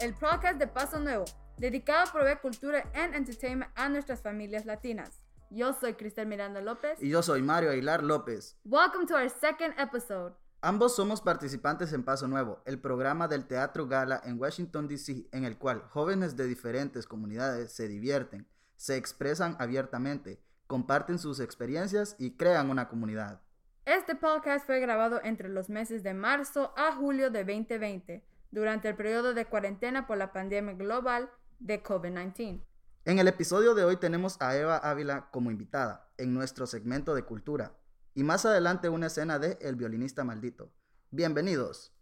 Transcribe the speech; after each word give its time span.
el 0.00 0.14
podcast 0.14 0.58
de 0.58 0.66
Paso 0.66 0.98
Nuevo, 0.98 1.26
dedicado 1.58 2.08
a 2.08 2.12
proveer 2.12 2.40
cultura 2.40 2.90
and 2.94 3.14
entertainment 3.14 3.70
a 3.74 3.90
nuestras 3.90 4.22
familias 4.22 4.64
latinas. 4.64 5.20
Yo 5.50 5.74
soy 5.74 5.92
Cristel 5.92 6.26
Miranda 6.26 6.62
López. 6.62 7.02
Y 7.02 7.10
yo 7.10 7.22
soy 7.22 7.42
Mario 7.42 7.70
Aguilar 7.70 8.02
López. 8.02 8.56
Welcome 8.64 9.06
to 9.06 9.14
our 9.14 9.28
second 9.28 9.74
episode. 9.78 10.32
Ambos 10.62 10.96
somos 10.96 11.20
participantes 11.20 11.92
en 11.92 12.02
Paso 12.02 12.28
Nuevo, 12.28 12.62
el 12.64 12.78
programa 12.78 13.28
del 13.28 13.46
Teatro 13.46 13.86
Gala 13.88 14.22
en 14.24 14.40
Washington, 14.40 14.88
D.C., 14.88 15.28
en 15.32 15.44
el 15.44 15.58
cual 15.58 15.82
jóvenes 15.90 16.34
de 16.34 16.46
diferentes 16.46 17.06
comunidades 17.06 17.72
se 17.72 17.86
divierten, 17.86 18.48
se 18.76 18.96
expresan 18.96 19.56
abiertamente, 19.58 20.42
comparten 20.66 21.18
sus 21.18 21.40
experiencias 21.40 22.16
y 22.18 22.38
crean 22.38 22.70
una 22.70 22.88
comunidad. 22.88 23.42
Este 23.84 24.14
podcast 24.14 24.64
fue 24.64 24.80
grabado 24.80 25.20
entre 25.24 25.50
los 25.50 25.68
meses 25.68 26.02
de 26.02 26.14
marzo 26.14 26.72
a 26.76 26.92
julio 26.92 27.30
de 27.30 27.44
2020, 27.44 28.24
durante 28.50 28.88
el 28.88 28.96
periodo 28.96 29.34
de 29.34 29.46
cuarentena 29.46 30.06
por 30.06 30.18
la 30.18 30.32
pandemia 30.32 30.74
global 30.74 31.30
de 31.58 31.82
COVID-19. 31.82 32.62
En 33.04 33.18
el 33.18 33.28
episodio 33.28 33.74
de 33.74 33.84
hoy 33.84 33.96
tenemos 33.96 34.36
a 34.40 34.56
Eva 34.56 34.76
Ávila 34.76 35.30
como 35.30 35.50
invitada 35.50 36.08
en 36.18 36.34
nuestro 36.34 36.66
segmento 36.66 37.14
de 37.14 37.24
cultura 37.24 37.72
y 38.14 38.24
más 38.24 38.44
adelante 38.44 38.88
una 38.88 39.06
escena 39.06 39.38
de 39.38 39.58
El 39.60 39.76
violinista 39.76 40.24
maldito. 40.24 40.72
Bienvenidos. 41.10 41.94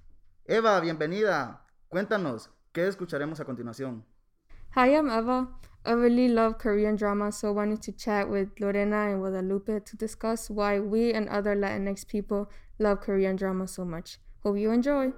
Eva, 0.45 0.81
bienvenida. 0.81 1.67
Cuéntanos, 1.89 2.51
¿qué 2.73 2.89
escucharemos 2.89 3.41
a 3.41 3.45
continuación? 3.45 4.05
Hi, 4.75 4.95
I'm 4.95 5.11
Eva. 5.11 5.49
I 5.87 5.93
really 5.93 6.29
love 6.29 6.59
Korean 6.59 6.97
drama, 6.97 7.31
so 7.31 7.49
I 7.49 7.53
wanted 7.53 7.81
to 7.83 7.93
chat 7.93 8.29
with 8.29 8.49
Lorena 8.59 9.11
and 9.11 9.21
Guadalupe 9.21 9.81
to 9.81 9.97
discuss 9.97 10.51
why 10.51 10.81
we 10.81 11.13
and 11.15 11.29
other 11.29 11.55
Latinx 11.55 12.07
people 12.07 12.51
love 12.79 13.01
Korean 13.01 13.37
drama 13.37 13.67
so 13.67 13.85
much. 13.85 14.19
Hope 14.43 14.59
you 14.59 14.71
enjoy. 14.71 15.13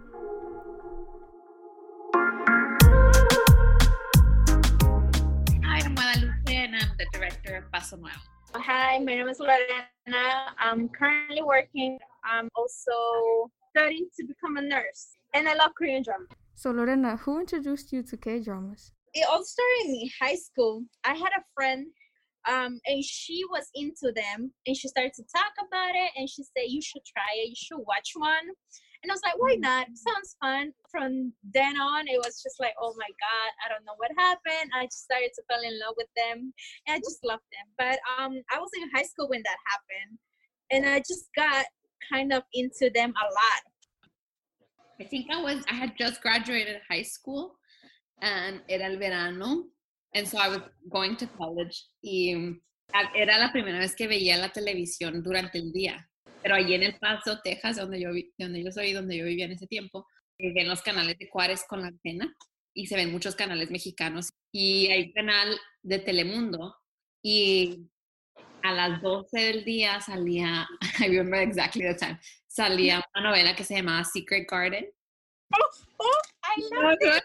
Director 7.21 7.57
of 7.57 7.71
Paso 7.71 7.97
Nuevo. 7.97 8.17
Hi, 8.55 8.99
my 8.99 9.15
name 9.15 9.29
is 9.29 9.41
Lorena. 9.41 10.55
I'm 10.59 10.89
currently 10.89 11.43
working. 11.43 11.99
I'm 12.25 12.49
also 12.57 13.51
studying 13.71 14.09
to 14.19 14.27
become 14.27 14.57
a 14.57 14.63
nurse, 14.63 15.19
and 15.35 15.47
I 15.47 15.55
love 15.55 15.73
Korean 15.77 16.03
drama. 16.03 16.25
So, 16.55 16.71
Lorena, 16.71 17.17
who 17.17 17.41
introduced 17.41 17.93
you 17.93 18.03
to 18.05 18.17
K 18.17 18.41
dramas? 18.41 18.93
It 19.13 19.27
all 19.31 19.45
started 19.45 19.85
in 19.85 20.09
high 20.19 20.37
school. 20.37 20.83
I 21.05 21.15
had 21.15 21.33
a 21.37 21.45
friend, 21.55 21.87
um, 22.49 22.81
and 22.87 23.05
she 23.05 23.43
was 23.51 23.69
into 23.75 24.13
them, 24.17 24.51
and 24.67 24.75
she 24.75 24.89
started 24.89 25.13
to 25.15 25.25
talk 25.37 25.53
about 25.67 25.95
it, 25.95 26.11
and 26.17 26.27
she 26.27 26.43
said, 26.43 26.67
"You 26.69 26.81
should 26.81 27.05
try 27.05 27.31
it. 27.35 27.51
You 27.51 27.57
should 27.57 27.83
watch 27.87 28.13
one." 28.15 28.47
And 29.03 29.11
I 29.11 29.15
was 29.15 29.23
like, 29.25 29.39
"Why 29.39 29.57
not? 29.57 29.87
Sounds 29.95 30.37
fun." 30.41 30.73
From 30.91 31.33
then 31.43 31.81
on, 31.81 32.07
it 32.09 32.19
was 32.19 32.43
just 32.43 32.61
like, 32.61 32.75
"Oh 32.81 32.95
my 32.99 33.09
god, 33.09 33.51
I 33.65 33.69
don't 33.69 33.85
know 33.85 33.97
what 33.97 34.11
happened." 34.19 34.71
I 34.75 34.85
just 34.87 35.05
started 35.05 35.33
to 35.35 35.43
fall 35.49 35.63
in 35.63 35.79
love 35.79 35.95
with 35.97 36.13
them, 36.17 36.53
and 36.87 36.95
I 36.95 36.99
just 36.99 37.25
loved 37.25 37.49
them. 37.51 37.67
But 37.79 37.99
um, 38.19 38.43
I 38.51 38.59
was 38.59 38.71
in 38.77 38.91
high 38.95 39.09
school 39.09 39.29
when 39.29 39.43
that 39.43 39.57
happened, 39.67 40.19
and 40.71 40.87
I 40.87 40.99
just 41.01 41.29
got 41.35 41.67
kind 42.13 42.33
of 42.33 42.43
into 42.53 42.91
them 42.95 43.11
a 43.17 43.27
lot. 43.41 43.63
I 45.01 45.05
think 45.05 45.31
I 45.31 45.41
was, 45.41 45.65
I 45.69 45.75
had 45.75 45.97
just 45.97 46.21
graduated 46.21 46.83
high 46.89 47.03
school 47.03 47.57
and 48.21 48.61
era 48.69 48.85
el 48.85 48.99
verano. 48.99 49.65
And 50.15 50.27
so 50.27 50.39
I 50.39 50.49
was 50.49 50.61
going 50.91 51.17
to 51.17 51.27
college 51.27 51.87
y 52.03 52.35
era 53.15 53.39
la 53.39 53.53
primera 53.53 53.79
vez 53.79 53.95
que 53.95 54.09
veía 54.09 54.37
la 54.37 54.49
televisión 54.49 55.23
durante 55.23 55.59
el 55.59 55.73
día. 55.73 56.10
Pero 56.43 56.55
allí 56.55 56.75
en 56.75 56.83
El 56.83 56.99
Paso, 56.99 57.41
Texas, 57.43 57.77
donde 57.77 58.01
yo, 58.01 58.13
vi- 58.13 58.33
donde 58.39 58.63
yo 58.65 58.71
soy, 58.73 58.93
donde 58.93 59.17
yo 59.19 59.25
vivía 59.25 59.45
en 59.47 59.53
ese 59.53 59.67
tiempo, 59.67 60.07
eh, 60.39 60.53
ven 60.55 60.69
los 60.69 60.83
canales 60.83 61.17
de 61.19 61.29
Juárez 61.29 61.65
con 61.69 61.83
la 61.83 61.89
antena 61.89 62.35
y 62.75 62.87
se 62.87 62.97
ven 62.97 63.13
muchos 63.13 63.35
canales 63.37 63.71
mexicanos. 63.71 64.31
Y 64.53 64.87
hay 64.89 65.05
un 65.09 65.13
canal 65.13 65.59
de 65.83 65.99
Telemundo 65.99 66.77
y 67.23 67.87
a 68.63 68.73
las 68.73 69.03
12 69.03 69.39
del 69.39 69.65
día 69.65 70.01
salía, 70.01 70.67
I 71.01 71.09
remember 71.09 71.41
exactly 71.43 71.83
the 71.83 71.95
time, 71.95 72.19
salía 72.47 73.05
una 73.15 73.29
novela 73.31 73.55
que 73.55 73.65
se 73.65 73.77
llamaba 73.77 74.05
Secret 74.05 74.47
Garden. 74.51 74.87
Oh, 75.99 76.05
I 76.57 76.63
love 76.75 76.93
it. 77.01 77.17
it! 77.17 77.23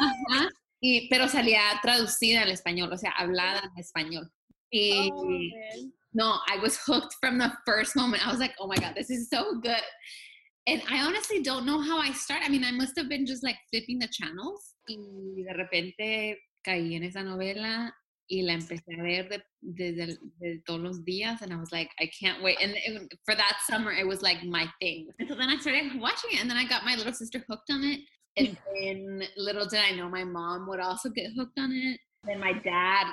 Ajá, 0.00 0.48
y, 0.80 1.08
pero 1.08 1.28
salía 1.28 1.60
traducida 1.80 2.42
al 2.42 2.50
español, 2.50 2.92
o 2.92 2.96
sea, 2.98 3.12
hablada 3.12 3.62
en 3.72 3.78
español. 3.80 4.30
Y 4.70 5.10
Oh, 5.12 5.24
man. 5.24 5.94
No, 6.14 6.38
I 6.48 6.58
was 6.58 6.76
hooked 6.86 7.16
from 7.20 7.38
the 7.38 7.52
first 7.66 7.96
moment. 7.96 8.26
I 8.26 8.30
was 8.30 8.40
like, 8.40 8.54
oh 8.60 8.66
my 8.66 8.76
God, 8.76 8.94
this 8.96 9.10
is 9.10 9.28
so 9.28 9.60
good. 9.60 9.82
And 10.66 10.82
I 10.88 11.00
honestly 11.00 11.42
don't 11.42 11.66
know 11.66 11.80
how 11.80 11.98
I 11.98 12.12
started. 12.12 12.46
I 12.46 12.48
mean, 12.48 12.64
I 12.64 12.70
must 12.70 12.96
have 12.96 13.08
been 13.08 13.26
just 13.26 13.42
like 13.42 13.56
flipping 13.72 13.98
the 13.98 14.08
channels. 14.08 14.74
Y 14.88 15.42
de 15.42 15.54
repente 15.54 16.38
caí 16.64 16.94
en 16.94 17.02
esa 17.02 17.22
novela 17.24 17.92
y 18.28 18.42
la 18.42 18.52
empecé 18.54 18.94
a 18.98 19.02
ver 19.02 19.28
de, 19.28 19.42
desde 19.60 20.18
de 20.40 20.62
todos 20.64 20.80
los 20.80 21.04
días. 21.04 21.42
And 21.42 21.52
I 21.52 21.56
was 21.56 21.72
like, 21.72 21.90
I 21.98 22.06
can't 22.06 22.42
wait. 22.42 22.58
And 22.60 22.74
it- 22.76 23.12
for 23.24 23.34
that 23.34 23.58
summer, 23.66 23.90
it 23.92 24.06
was 24.06 24.22
like 24.22 24.44
my 24.44 24.68
thing. 24.80 25.08
And 25.18 25.28
so 25.28 25.34
then 25.34 25.48
I 25.48 25.56
started 25.56 26.00
watching 26.00 26.30
it. 26.32 26.40
And 26.40 26.48
then 26.48 26.56
I 26.56 26.64
got 26.64 26.84
my 26.84 26.94
little 26.94 27.12
sister 27.12 27.44
hooked 27.48 27.70
on 27.70 27.82
it. 27.82 28.00
And 28.36 28.48
mm. 28.48 28.56
then 28.72 29.28
little 29.36 29.66
did 29.66 29.80
I 29.80 29.96
know 29.96 30.08
my 30.08 30.24
mom 30.24 30.68
would 30.68 30.80
also 30.80 31.10
get 31.10 31.32
hooked 31.36 31.58
on 31.58 31.72
it. 31.72 32.00
Then 32.24 32.38
my 32.38 32.52
dad, 32.52 33.12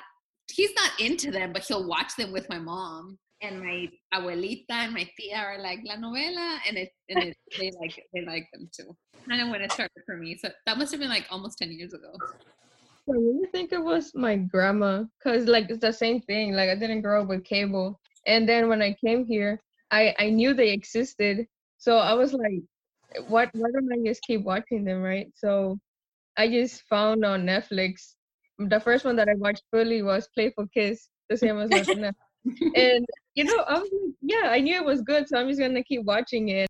he's 0.50 0.74
not 0.76 1.00
into 1.00 1.32
them, 1.32 1.54
but 1.54 1.64
he'll 1.64 1.88
watch 1.88 2.16
them 2.18 2.32
with 2.32 2.48
my 2.50 2.60
mom. 2.60 3.18
And 3.42 3.62
my 3.62 3.88
abuelita 4.14 4.66
and 4.70 4.94
my 4.94 5.10
tia 5.18 5.38
are 5.38 5.60
like 5.60 5.80
la 5.86 5.96
novela, 5.96 6.60
and 6.68 6.78
it 6.78 6.90
and 7.08 7.22
it, 7.22 7.38
they 7.58 7.72
like 7.82 8.04
they 8.14 8.26
like 8.26 8.48
them 8.54 8.70
too. 8.74 8.96
Kind 9.30 9.42
of 9.42 9.50
when 9.50 9.62
it 9.62 9.72
started 9.72 10.04
for 10.06 10.18
me. 10.18 10.38
So 10.38 10.50
that 10.66 10.78
must 10.78 10.92
have 10.92 11.00
been 11.00 11.10
like 11.10 11.26
almost 11.30 11.58
ten 11.58 11.72
years 11.72 11.94
ago. 11.94 12.12
I 13.10 13.14
really 13.14 13.48
think 13.52 13.72
it 13.72 13.84
was 13.84 14.12
my 14.14 14.36
grandma, 14.36 15.06
cause 15.24 15.46
like 15.46 15.70
it's 15.70 15.80
the 15.80 15.94
same 15.94 16.22
thing. 16.22 16.54
Like 16.54 16.70
I 16.70 16.76
didn't 16.76 17.02
grow 17.02 17.22
up 17.22 17.30
with 17.30 17.46
cable, 17.46 18.00
and 18.28 18.48
then 18.48 18.68
when 18.68 18.82
I 18.82 18.96
came 19.04 19.26
here, 19.26 19.60
I 19.90 20.14
I 20.20 20.30
knew 20.30 20.54
they 20.54 20.72
existed, 20.72 21.48
so 21.78 21.98
I 21.98 22.14
was 22.14 22.34
like, 22.34 22.62
what? 23.28 23.50
Why 23.54 23.70
don't 23.72 23.92
I 23.92 24.06
just 24.06 24.22
keep 24.24 24.44
watching 24.44 24.84
them, 24.84 25.02
right? 25.02 25.28
So 25.34 25.80
I 26.38 26.48
just 26.50 26.84
found 26.90 27.24
on 27.26 27.46
Netflix. 27.46 28.16
The 28.60 28.80
first 28.80 29.06
one 29.06 29.16
that 29.16 29.30
I 29.30 29.36
watched 29.36 29.64
fully 29.72 30.04
was 30.04 30.28
Playful 30.36 30.68
Kiss, 30.74 31.08
the 31.30 31.38
same 31.38 31.58
as 31.60 31.72
Lorena. 31.72 32.14
and 32.76 33.06
you 33.36 33.46
know, 33.46 33.64
I 33.68 33.80
was 33.80 33.90
like, 33.92 34.16
yeah, 34.22 34.50
I 34.52 34.60
knew 34.60 34.76
it 34.76 34.86
was 34.86 35.02
good, 35.02 35.30
so 35.30 35.40
I'm 35.40 35.48
just 35.48 35.60
gonna 35.60 35.84
keep 35.84 36.04
watching 36.04 36.50
it. 36.50 36.70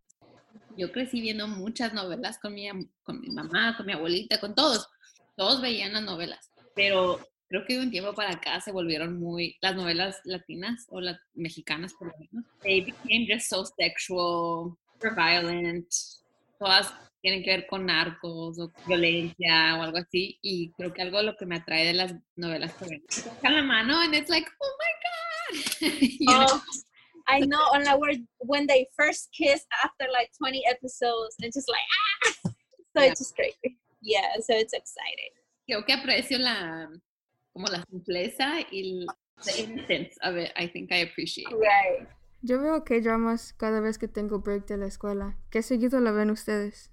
Yo 0.78 0.92
crecí 0.92 1.20
viendo 1.20 1.48
muchas 1.48 1.94
novelas 1.94 2.38
con 2.40 2.54
mi, 2.54 2.70
con 3.04 3.20
mi 3.20 3.30
mamá, 3.32 3.76
con 3.76 3.86
mi 3.86 3.94
abuelita, 3.94 4.40
con 4.40 4.54
todos. 4.54 4.88
Todos 5.36 5.62
veían 5.62 5.94
las 5.94 6.04
novelas. 6.04 6.52
Pero 6.76 7.20
creo 7.50 7.66
que 7.66 7.74
de 7.74 7.84
un 7.84 7.92
tiempo 7.92 8.14
para 8.14 8.34
acá 8.34 8.62
se 8.62 8.72
volvieron 8.72 9.20
muy, 9.20 9.58
las 9.62 9.76
novelas 9.76 10.22
latinas 10.24 10.86
o 10.90 11.02
las 11.02 11.20
mexicanas 11.34 11.94
por 11.96 12.10
lo 12.10 12.14
menos, 12.20 12.46
they 12.62 12.82
became 12.82 13.26
just 13.28 13.50
so 13.50 13.66
sexual, 13.66 14.78
super 14.94 15.16
violent. 15.16 15.88
Todas 16.60 16.94
tienen 17.22 17.44
que 17.44 17.52
ver 17.52 17.68
con 17.68 17.86
narcos 17.86 18.60
o 18.60 18.72
violencia 18.88 19.78
o 19.78 19.84
algo 19.84 19.98
así. 19.98 20.38
Y 20.42 20.72
creo 20.74 20.94
que 20.94 21.02
algo 21.02 21.18
de 21.18 21.24
lo 21.24 21.36
que 21.38 21.46
me 21.46 21.58
atrae 21.58 21.86
de 21.86 21.94
las 21.94 22.14
novelas 22.36 22.74
coreanas. 22.74 23.24
Tocan 23.24 23.56
la 23.56 23.62
mano 23.64 24.00
and 24.02 24.14
it's 24.16 24.30
like, 24.30 24.48
oh 24.62 24.76
my 24.80 24.92
God. 25.04 25.10
You 26.20 26.26
know? 26.28 26.46
Oh, 26.50 26.62
I 27.28 27.40
know. 27.42 27.72
And 27.74 27.86
like 27.86 28.00
where 28.00 28.16
when 28.40 28.68
they 28.68 28.88
first 28.96 29.30
kiss 29.32 29.66
after 29.84 30.06
like 30.12 30.32
20 30.38 30.64
episodes, 30.70 31.36
and 31.42 31.52
just 31.54 31.70
like 31.70 31.82
ah, 31.94 32.52
so 32.98 33.04
Yeah. 33.04 33.10
it's 33.12 33.20
just 33.20 33.36
crazy. 33.36 33.78
Yeah, 34.02 34.34
so 34.42 34.54
it's 34.56 34.74
exciting. 34.74 35.34
creo 35.68 35.86
que 35.86 35.94
aprecio 35.94 36.40
la 36.40 36.90
como 37.54 37.68
la 37.68 37.84
simpleza 37.92 38.60
y 38.72 39.06
the 39.44 39.64
innocence 39.64 40.18
of 40.24 40.36
it. 40.38 40.52
I 40.56 40.68
think 40.68 40.92
I 40.92 41.02
appreciate. 41.04 41.48
Right. 41.52 42.08
Yo 42.42 42.60
veo 42.62 42.84
K-dramas 42.84 43.54
cada 43.54 43.80
vez 43.82 43.98
que 43.98 44.08
tengo 44.08 44.40
break 44.40 44.66
de 44.66 44.78
la 44.78 44.88
escuela. 44.88 45.38
¿Qué 45.52 45.62
seguido 45.62 46.00
la 46.00 46.12
ven 46.12 46.32
ustedes? 46.32 46.90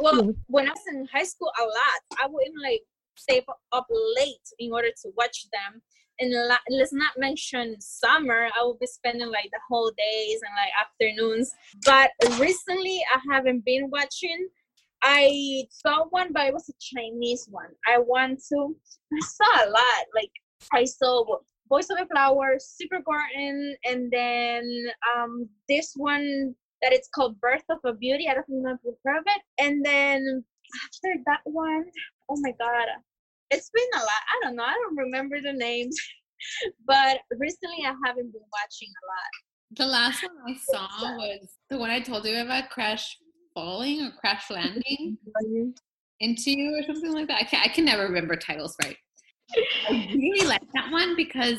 Well, 0.00 0.32
when 0.46 0.66
I 0.66 0.70
was 0.70 0.84
in 0.92 1.06
high 1.12 1.24
school, 1.24 1.52
a 1.60 1.64
lot. 1.64 2.00
I 2.22 2.26
would 2.26 2.42
even 2.46 2.62
like 2.62 2.82
stay 3.16 3.44
up- 3.72 3.86
late 4.16 4.48
in 4.58 4.72
order 4.72 4.88
to 5.02 5.10
watch 5.16 5.46
them. 5.52 5.82
And 6.18 6.32
la- 6.48 6.66
let's 6.70 6.92
not 6.92 7.12
mention 7.18 7.80
summer. 7.80 8.48
I 8.58 8.62
will 8.62 8.76
be 8.78 8.86
spending 8.86 9.30
like 9.30 9.50
the 9.52 9.60
whole 9.68 9.90
days 9.96 10.40
and 10.42 10.54
like 10.54 10.72
afternoons. 10.80 11.54
But 11.86 12.10
recently, 12.38 13.02
I 13.14 13.34
haven't 13.34 13.64
been 13.64 13.88
watching. 13.90 14.48
I 15.02 15.64
saw 15.70 16.04
one, 16.10 16.32
but 16.32 16.48
it 16.48 16.52
was 16.52 16.68
a 16.68 16.74
Chinese 16.78 17.48
one. 17.50 17.70
I 17.86 17.98
want 17.98 18.40
to. 18.50 18.76
I 19.12 19.20
saw 19.20 19.64
a 19.64 19.70
lot. 19.70 20.04
Like 20.14 20.30
I 20.74 20.84
saw 20.84 21.24
Boys 21.68 21.88
of 21.88 21.98
the 21.98 22.06
Flowers, 22.12 22.74
Super 22.76 23.00
Garden, 23.00 23.76
and 23.84 24.10
then 24.10 24.62
um 25.16 25.48
this 25.68 25.94
one 25.96 26.54
that 26.82 26.92
it's 26.92 27.08
called 27.14 27.40
Birth 27.40 27.64
of 27.70 27.78
a 27.84 27.92
Beauty. 27.92 28.28
I 28.28 28.34
don't 28.34 28.48
know 28.48 28.72
if 28.72 28.78
you've 28.84 28.94
heard 29.04 29.18
of 29.18 29.24
it. 29.26 29.42
And 29.64 29.84
then 29.84 30.44
after 30.84 31.14
that 31.26 31.40
one, 31.44 31.84
oh 32.30 32.36
my 32.40 32.52
god, 32.58 32.88
it's 33.50 33.70
been 33.70 33.84
a 33.94 33.98
lot. 33.98 34.08
I 34.08 34.44
don't 34.44 34.56
know. 34.56 34.64
I 34.64 34.72
don't 34.72 34.96
remember 34.96 35.40
the 35.40 35.52
names, 35.52 35.96
but 36.86 37.18
recently 37.38 37.84
I 37.84 37.94
haven't 38.04 38.32
been 38.32 38.48
watching 38.52 38.88
a 38.88 39.04
lot. 39.06 39.76
The 39.76 39.86
last 39.86 40.22
one 40.22 40.32
I 40.48 40.58
saw 40.72 41.16
was 41.16 41.48
the 41.68 41.78
one 41.78 41.90
I 41.90 42.00
told 42.00 42.24
you 42.26 42.40
about, 42.40 42.70
Crash 42.70 43.16
Falling 43.54 44.02
or 44.02 44.10
Crash 44.20 44.50
Landing. 44.50 45.18
into 46.20 46.50
you 46.50 46.76
or 46.76 46.82
something 46.82 47.12
like 47.12 47.26
that. 47.28 47.40
I 47.40 47.44
can 47.44 47.60
I 47.64 47.68
can 47.68 47.84
never 47.84 48.04
remember 48.04 48.36
titles 48.36 48.76
right. 48.82 48.96
I 49.88 50.10
really 50.14 50.46
like 50.46 50.62
that 50.74 50.92
one 50.92 51.16
because 51.16 51.58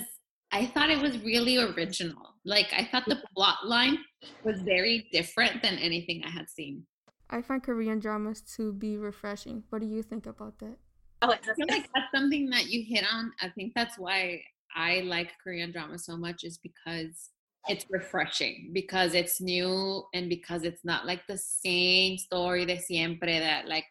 I 0.52 0.66
thought 0.68 0.90
it 0.90 1.02
was 1.02 1.18
really 1.20 1.58
original. 1.58 2.31
Like 2.46 2.74
I 2.74 2.88
thought 2.92 3.06
the 3.08 3.22
plot 3.36 3.68
line 3.68 3.98
was 4.44 4.62
very 4.62 5.08
different 5.12 5.62
than 5.62 5.76
anything 5.76 6.24
I 6.26 6.30
had 6.30 6.50
seen. 6.50 6.86
I 7.30 7.42
find 7.42 7.64
Korean 7.64 8.00
dramas 8.00 8.42
to 8.58 8.74
be 8.74 8.98
refreshing. 8.98 9.64
What 9.70 9.82
do 9.82 9.88
you 9.88 10.04
think 10.04 10.26
about 10.26 10.60
that? 10.60 10.78
Oh, 11.22 11.32
I 11.32 11.38
feel 11.38 11.68
like 11.70 11.88
that's 11.94 12.12
something 12.14 12.50
that 12.50 12.68
you 12.70 12.84
hit 12.88 13.06
on. 13.12 13.32
I 13.42 13.50
think 13.50 13.74
that's 13.76 13.98
why 13.98 14.42
I 14.76 15.02
like 15.02 15.32
Korean 15.44 15.72
drama 15.72 16.00
so 16.00 16.18
much 16.18 16.44
is 16.44 16.58
because 16.58 17.30
it's 17.68 17.86
refreshing 17.90 18.72
because 18.74 19.14
it's 19.14 19.40
new 19.40 20.04
and 20.14 20.30
because 20.30 20.64
it's 20.64 20.84
not 20.84 21.06
like 21.06 21.22
the 21.28 21.38
same 21.38 22.18
story 22.18 22.66
de 22.66 22.80
siempre 22.80 23.40
that 23.40 23.68
like 23.68 23.86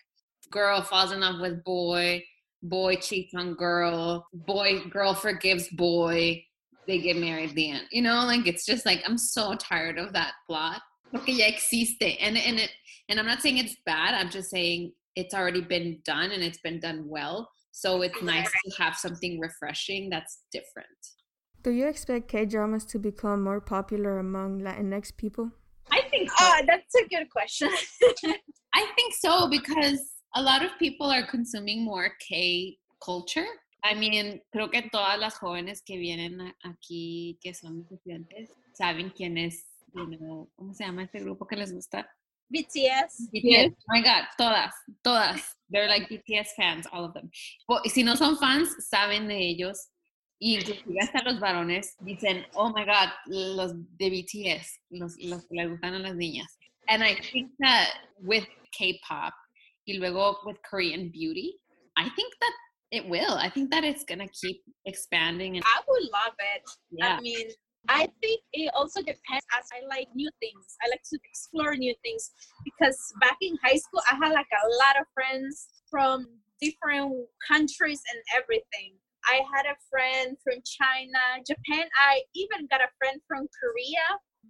girl 0.51 0.83
falls 0.83 1.13
in 1.13 1.21
love 1.21 1.41
with 1.41 1.63
boy, 1.63 2.23
boy 2.63 2.97
cheats 2.97 3.33
on 3.35 3.55
girl, 3.55 4.27
boy 4.33 4.81
girl 4.91 5.15
forgives 5.15 5.69
boy, 5.69 6.43
they 6.87 6.99
get 6.99 7.17
married 7.17 7.51
at 7.51 7.55
the 7.55 7.71
end. 7.71 7.85
You 7.91 8.03
know, 8.03 8.25
like 8.25 8.47
it's 8.47 8.67
just 8.67 8.87
like 8.87 9.03
I'm 9.07 9.19
so 9.19 9.55
tired 9.55 9.99
of 9.99 10.13
that 10.13 10.33
plot. 10.47 10.81
Porque 11.11 11.29
ya 11.29 11.47
existe. 11.47 12.17
And 12.21 12.37
and 12.37 12.59
it 12.59 12.71
and 13.09 13.19
I'm 13.19 13.27
not 13.27 13.43
saying 13.43 13.59
it's 13.59 13.77
bad, 13.85 14.15
I'm 14.15 14.31
just 14.31 14.51
saying 14.51 14.93
it's 15.17 15.35
already 15.35 15.61
been 15.61 15.99
done 16.05 16.31
and 16.31 16.43
it's 16.43 16.61
been 16.61 16.81
done 16.81 17.05
well. 17.07 17.51
So 17.73 18.03
it's 18.03 18.23
nice 18.23 18.51
to 18.51 18.83
have 18.83 18.97
something 18.97 19.39
refreshing 19.39 20.11
that's 20.11 20.41
different. 20.53 20.89
Do 21.63 21.71
you 21.71 21.87
expect 21.89 22.29
K 22.29 22.47
dramas 22.47 22.85
to 22.87 22.99
become 22.99 23.43
more 23.43 23.61
popular 23.61 24.19
among 24.19 24.61
Latinx 24.61 25.17
people? 25.17 25.51
I 25.91 26.03
think 26.11 26.31
so. 26.31 26.37
Oh, 26.41 26.61
that's 26.67 26.95
a 26.95 27.09
good 27.09 27.29
question. 27.31 27.69
I 28.75 28.87
think 28.97 29.15
so 29.15 29.49
because 29.49 30.01
a 30.37 30.43
lot 30.43 30.65
of 30.65 30.71
people 30.79 31.11
are 31.11 31.27
consuming 31.27 31.85
more 31.85 32.13
K 32.27 32.79
culture. 33.05 33.47
I 33.83 33.95
mean, 33.95 34.43
creo 34.51 34.71
que 34.71 34.83
todas 34.83 35.19
las 35.19 35.39
jóvenes 35.39 35.83
que 35.83 35.97
vienen 35.97 36.55
aquí, 36.63 37.39
que 37.41 37.55
son 37.55 37.87
estudiantes, 37.91 38.51
saben 38.75 39.11
quién 39.11 39.39
es, 39.39 39.67
you 39.95 40.07
know, 40.07 40.51
¿cómo 40.57 40.75
se 40.75 40.85
llama 40.85 41.05
este 41.05 41.21
grupo 41.21 41.47
que 41.47 41.57
les 41.57 41.73
gusta? 41.73 42.09
BTS. 42.51 43.31
BTS. 43.31 43.73
Oh 43.73 43.93
my 43.93 44.03
God, 44.03 44.25
todas, 44.37 44.75
todas. 45.03 45.57
They're 45.71 45.89
like 45.89 46.09
BTS 46.09 46.55
fans, 46.57 46.87
all 46.93 47.05
of 47.05 47.15
them. 47.15 47.31
Well, 47.69 47.83
si 47.87 48.03
no 48.03 48.17
son 48.17 48.37
fans, 48.37 48.69
saben 48.89 49.29
de 49.29 49.39
ellos. 49.39 49.89
Y 50.43 50.57
inclusive 50.57 50.99
hasta 51.01 51.23
los 51.23 51.39
varones 51.39 51.97
dicen, 52.01 52.47
oh 52.55 52.71
my 52.71 52.85
God, 52.85 53.11
los 53.27 53.73
de 53.99 54.11
BTS, 54.11 54.81
los, 54.91 55.17
los 55.19 55.47
que 55.47 55.55
les 55.55 55.69
gustan 55.69 55.95
a 55.95 55.99
las 55.99 56.17
niñas. 56.17 56.59
And 56.89 57.05
I 57.05 57.15
think 57.15 57.53
that 57.61 57.89
with 58.19 58.47
K-pop 58.77 59.35
y 59.87 59.99
luego 59.99 60.39
with 60.45 60.57
Korean 60.69 61.11
beauty, 61.11 61.61
I 61.97 62.09
think 62.17 62.33
that 62.41 62.53
it 62.91 63.09
will. 63.09 63.35
I 63.35 63.49
think 63.49 63.71
that 63.71 63.85
it's 63.85 64.05
gonna 64.05 64.29
keep 64.29 64.63
expanding. 64.87 65.57
And 65.57 65.65
I 65.67 65.81
would 65.87 66.03
love 66.03 66.35
it. 66.39 66.63
yeah, 66.91 67.17
I 67.17 67.21
mean, 67.21 67.49
I 67.89 68.09
think 68.21 68.41
it 68.53 68.71
also 68.75 69.01
depends 69.01 69.47
as 69.57 69.67
I 69.73 69.87
like 69.89 70.09
new 70.15 70.31
things. 70.41 70.77
I 70.83 70.89
like 70.89 71.03
to 71.11 71.19
explore 71.25 71.75
new 71.77 71.95
things 72.03 72.31
because 72.65 72.99
back 73.21 73.37
in 73.41 73.57
high 73.65 73.77
school, 73.77 74.03
I 74.11 74.17
had 74.17 74.33
like 74.33 74.51
a 74.53 74.69
lot 74.85 75.01
of 75.01 75.07
friends 75.15 75.69
from 75.91 76.27
different 76.61 77.27
countries 77.49 78.03
and 78.13 78.21
everything. 78.37 78.95
I 79.25 79.43
had 79.55 79.67
a 79.67 79.77
friend 79.91 80.37
from 80.43 80.63
China, 80.65 81.43
Japan. 81.47 81.89
I 82.01 82.23
even 82.35 82.67
got 82.71 82.81
a 82.81 82.91
friend 82.99 83.21
from 83.29 83.49
Korea. 83.61 84.07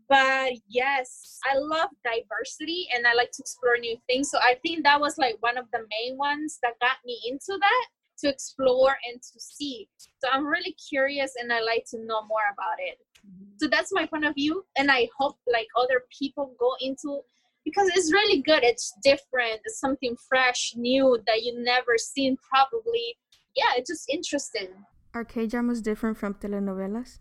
But 0.09 0.55
yes, 0.69 1.39
I 1.45 1.59
love 1.59 1.91
diversity 2.05 2.89
and 2.95 3.07
I 3.07 3.15
like 3.15 3.31
to 3.33 3.43
explore 3.43 3.77
new 3.79 3.97
things. 4.09 4.31
So 4.31 4.39
I 4.39 4.57
think 4.63 4.85
that 4.85 5.01
was 5.01 5.19
like 5.19 5.37
one 5.41 5.59
of 5.59 5.67
the 5.73 5.81
main 5.91 6.17
ones 6.17 6.59
that 6.63 6.75
got 6.81 6.99
me 7.05 7.21
into 7.29 7.59
that 7.59 7.87
to 8.21 8.29
explore 8.29 8.97
and 9.11 9.21
to 9.21 9.41
see. 9.41 9.89
So 10.23 10.29
I'm 10.33 10.47
really 10.47 10.75
curious 10.89 11.33
and 11.41 11.53
I 11.53 11.61
like 11.61 11.85
to 11.91 11.99
know 11.99 12.23
more 12.27 12.47
about 12.53 12.79
it. 12.79 12.99
Mm-hmm. 13.27 13.53
So 13.59 13.69
that's 13.69 13.93
my 13.93 14.07
point 14.07 14.25
of 14.25 14.35
view. 14.35 14.65
And 14.77 14.91
I 14.91 15.09
hope 15.19 15.37
like 15.53 15.69
other 15.77 16.03
people 16.17 16.55
go 16.59 16.73
into 16.81 17.21
because 17.65 17.89
it's 17.95 18.13
really 18.13 18.43
good. 18.43 18.63
It's 18.63 18.93
different. 19.03 19.61
It's 19.65 19.79
something 19.79 20.17
fresh, 20.29 20.75
new 20.77 21.19
that 21.27 21.43
you 21.43 21.63
never 21.63 21.99
seen 21.99 22.37
probably. 22.49 23.17
Yeah, 23.57 23.73
it's 23.77 23.91
just 23.91 24.09
interesting. 24.09 24.69
Are 25.13 25.25
K 25.25 25.47
dramas 25.47 25.81
different 25.81 26.17
from 26.17 26.35
telenovelas? 26.35 27.19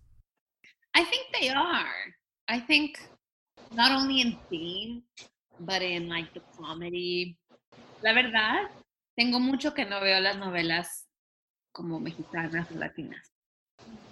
I 0.94 1.04
think 1.04 1.28
they 1.40 1.50
are. 1.50 2.14
I 2.48 2.60
think 2.60 3.00
not 3.74 3.92
only 3.92 4.22
in 4.22 4.38
theme, 4.50 5.04
but 5.60 5.82
in 5.82 6.08
like 6.08 6.34
the 6.34 6.42
comedy. 6.58 7.38
La 8.04 8.14
verdad, 8.14 8.70
tengo 9.20 9.42
mucho 9.42 9.74
que 9.74 9.84
no 9.84 10.00
veo 10.00 10.18
las 10.22 10.38
novelas 10.38 11.06
como 11.74 12.00
mexicanas 12.00 12.72
o 12.72 12.76
latinas. 12.76 13.34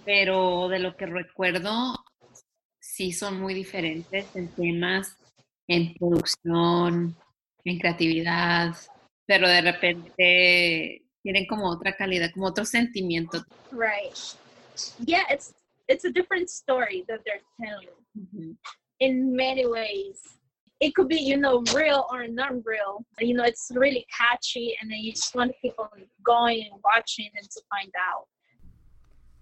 Pero 0.04 0.68
de 0.68 0.80
lo 0.80 0.98
que 0.98 1.06
recuerdo, 1.06 1.96
sí 2.78 3.12
son 3.12 3.40
muy 3.40 3.54
diferentes 3.54 4.26
en 4.36 4.54
temas, 4.54 5.16
en 5.66 5.94
producción, 5.94 7.16
en 7.64 7.78
creatividad, 7.78 8.74
pero 9.24 9.48
de 9.48 9.62
repente 9.62 11.02
tienen 11.22 11.46
como 11.46 11.70
otra 11.70 11.96
calidad, 11.96 12.30
como 12.34 12.48
otro 12.48 12.66
sentimiento. 12.66 13.42
Right. 13.72 14.14
Yeah, 15.06 15.24
it's 15.30 15.54
it's 15.88 16.04
a 16.04 16.10
different 16.10 16.50
story 16.50 17.06
that 17.08 17.20
they're 17.24 17.40
telling 17.58 18.58
in 19.00 19.34
many 19.34 19.64
ways. 19.64 20.37
It 20.80 20.94
could 20.94 21.08
be, 21.08 21.16
you 21.16 21.36
know, 21.36 21.62
real 21.74 22.06
or 22.10 22.28
not 22.28 22.52
real. 22.64 23.04
You 23.18 23.34
know, 23.34 23.44
it's 23.44 23.70
really 23.74 24.06
catchy 24.16 24.76
and 24.80 24.90
then 24.90 24.98
you 24.98 25.12
just 25.12 25.34
want 25.34 25.52
people 25.60 25.88
going 26.22 26.68
and 26.70 26.80
watching 26.84 27.30
and 27.36 27.50
to 27.50 27.60
find 27.68 27.92
out. 28.10 28.26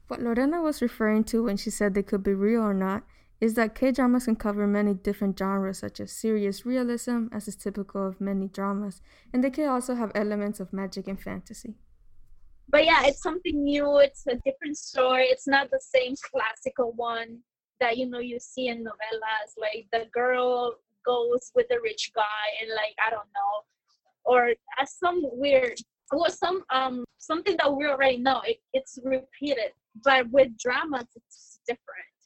What 0.09 0.23
Lorena 0.23 0.63
was 0.63 0.81
referring 0.81 1.25
to 1.25 1.45
when 1.45 1.57
she 1.57 1.71
said 1.71 1.93
they 1.93 2.03
could 2.03 2.23
be 2.23 2.33
real 2.33 2.63
or 2.63 2.75
not 2.75 3.03
is 3.41 3.55
that 3.55 3.75
K 3.75 3.93
dramas 3.93 4.25
can 4.25 4.37
cover 4.37 4.67
many 4.67 4.95
different 4.95 5.39
genres, 5.39 5.79
such 5.79 6.01
as 6.01 6.13
serious 6.13 6.65
realism, 6.65 7.27
as 7.33 7.49
is 7.49 7.57
typical 7.57 8.07
of 8.07 8.21
many 8.21 8.49
dramas, 8.49 9.03
and 9.33 9.45
they 9.45 9.51
can 9.51 9.69
also 9.69 9.95
have 9.95 10.11
elements 10.15 10.59
of 10.59 10.73
magic 10.73 11.07
and 11.07 11.21
fantasy. 11.21 11.75
But 12.69 12.85
yeah, 12.87 13.05
it's 13.05 13.23
something 13.23 13.63
new. 13.63 13.99
It's 13.99 14.27
a 14.27 14.37
different 14.37 14.79
story. 14.79 15.25
It's 15.25 15.47
not 15.47 15.71
the 15.71 15.81
same 15.81 16.15
classical 16.33 16.93
one 16.93 17.41
that 17.79 17.99
you 17.99 18.09
know 18.09 18.19
you 18.19 18.39
see 18.41 18.69
in 18.69 18.79
novellas 18.79 19.53
Like 19.59 19.87
the 19.93 20.07
girl 20.13 20.77
goes 21.07 21.51
with 21.55 21.67
the 21.69 21.79
rich 21.83 22.11
guy 22.15 22.47
and 22.61 22.71
like 22.71 22.95
I 23.07 23.11
don't 23.11 23.31
know, 23.35 23.55
or 24.25 24.53
as 24.79 24.93
some 24.93 25.21
weird 25.23 25.79
or 26.13 26.29
some 26.29 26.63
um 26.71 27.05
something 27.19 27.57
that 27.59 27.75
we 27.75 27.87
already 27.87 28.19
know. 28.19 28.41
It, 28.45 28.59
it's 28.73 28.99
repeated, 29.05 29.73
but 30.05 30.29
with 30.31 30.57
dramas, 30.59 31.07
it's 31.15 31.61
different. 31.67 32.17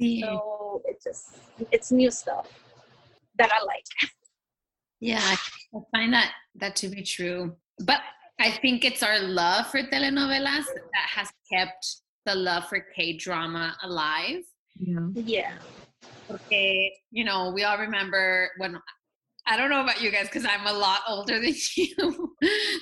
Sí. 0.00 0.20
So 0.20 0.82
it's 0.86 1.04
just 1.04 1.38
it's 1.70 1.92
new 1.92 2.10
stuff 2.10 2.48
that 3.38 3.50
I 3.52 3.64
like. 3.64 3.84
Yeah, 5.00 5.20
I 5.20 5.36
I 5.74 5.80
find 5.90 6.12
that 6.12 6.32
that 6.56 6.76
to 6.76 6.88
be 6.88 7.02
true. 7.02 7.56
But 7.84 8.00
I 8.40 8.50
think 8.50 8.84
it's 8.84 9.02
our 9.02 9.20
love 9.20 9.68
for 9.68 9.82
telenovelas 9.82 10.66
that 10.66 11.08
has 11.16 11.28
kept 11.50 12.02
the 12.26 12.34
love 12.34 12.68
for 12.68 12.80
K 12.94 13.16
drama 13.16 13.76
alive. 13.82 14.44
Yeah. 14.78 15.08
Yeah. 15.14 15.52
Porque, 16.32 16.90
you 17.10 17.24
know, 17.24 17.52
we 17.54 17.64
all 17.64 17.78
remember 17.78 18.50
when 18.58 18.76
I 19.44 19.56
don't 19.56 19.70
know 19.70 19.82
about 19.82 20.00
you 20.00 20.12
guys 20.12 20.26
because 20.28 20.44
I'm 20.46 20.66
a 20.68 20.72
lot 20.72 21.00
older 21.08 21.40
than 21.40 21.52
you, 21.76 22.34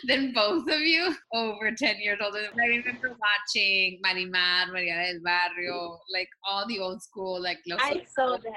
than 0.07 0.33
both 0.35 0.69
of 0.71 0.80
you, 0.80 1.14
over 1.33 1.73
10 1.75 2.00
years 2.00 2.19
older. 2.23 2.40
I 2.52 2.66
remember 2.66 3.16
watching 3.16 3.99
Marimar, 4.04 4.69
María 4.71 4.97
del 5.07 5.21
Barrio, 5.25 5.99
like 6.12 6.28
all 6.45 6.66
the 6.69 6.78
old 6.78 7.02
school, 7.02 7.40
like 7.42 7.59
Los 7.66 7.80
I 7.83 8.04
saw 8.14 8.37
them. 8.37 8.52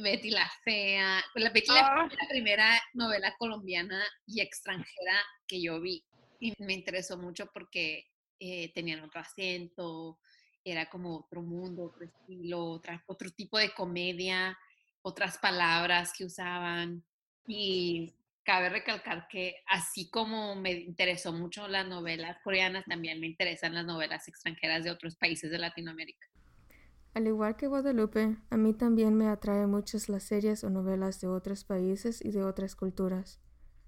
Betty 0.00 0.30
la 0.30 0.46
Fea. 0.64 1.20
Pues 1.32 1.44
la 1.44 1.50
Betty 1.50 1.72
la 1.72 1.74
Fea 1.74 2.04
Ah. 2.04 2.08
la 2.22 2.28
primera 2.28 2.80
novela 2.94 3.34
colombiana 3.38 4.00
y 4.28 4.40
extranjera 4.40 5.18
que 5.48 5.60
yo 5.60 5.80
vi. 5.80 6.04
Y 6.40 6.54
me 6.60 6.74
interesó 6.74 7.16
mucho 7.18 7.46
porque 7.52 8.04
eh, 8.40 8.70
tenían 8.74 9.02
otro 9.02 9.20
acento, 9.20 10.18
era 10.64 10.88
como 10.88 11.18
otro 11.18 11.42
mundo, 11.42 11.84
otro 11.84 12.06
estilo, 12.06 12.64
otra, 12.64 13.02
otro 13.06 13.30
tipo 13.30 13.58
de 13.58 13.72
comedia, 13.74 14.56
otras 15.02 15.38
palabras 15.38 16.12
que 16.16 16.24
usaban. 16.24 17.04
Y 17.46 18.14
cabe 18.44 18.70
recalcar 18.70 19.28
que 19.28 19.56
así 19.66 20.08
como 20.08 20.54
me 20.54 20.72
interesó 20.72 21.32
mucho 21.32 21.68
las 21.68 21.86
novelas 21.86 22.38
coreanas, 22.42 22.84
también 22.86 23.20
me 23.20 23.26
interesan 23.26 23.74
las 23.74 23.84
novelas 23.84 24.28
extranjeras 24.28 24.84
de 24.84 24.90
otros 24.90 25.16
países 25.16 25.50
de 25.50 25.58
Latinoamérica. 25.58 26.26
Al 27.14 27.26
igual 27.28 27.56
que 27.56 27.68
Guadalupe, 27.68 28.36
a 28.50 28.56
mí 28.56 28.74
también 28.74 29.14
me 29.14 29.28
atraen 29.28 29.70
muchas 29.70 30.08
las 30.08 30.24
series 30.24 30.64
o 30.64 30.70
novelas 30.70 31.20
de 31.20 31.28
otros 31.28 31.64
países 31.64 32.24
y 32.24 32.32
de 32.32 32.42
otras 32.42 32.74
culturas. 32.74 33.40